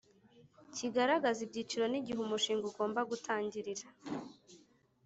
[0.73, 3.85] cyigaragaza ibyiciro n igihe umushinga ugomba gutangirira